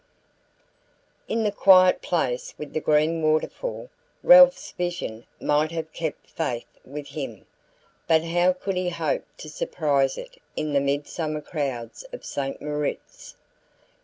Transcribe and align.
XII 1.27 1.33
In 1.33 1.43
the 1.43 1.51
quiet 1.51 2.01
place 2.01 2.55
with 2.57 2.73
the 2.73 2.79
green 2.79 3.21
water 3.21 3.47
fall 3.47 3.91
Ralph's 4.23 4.71
vision 4.71 5.27
might 5.39 5.69
have 5.71 5.93
kept 5.93 6.27
faith 6.27 6.65
with 6.83 7.09
him; 7.09 7.45
but 8.07 8.23
how 8.23 8.51
could 8.53 8.77
he 8.77 8.89
hope 8.89 9.25
to 9.37 9.47
surprise 9.47 10.17
it 10.17 10.37
in 10.55 10.73
the 10.73 10.81
midsummer 10.81 11.41
crowds 11.41 12.03
of 12.11 12.25
St. 12.25 12.59
Moritz? 12.59 13.35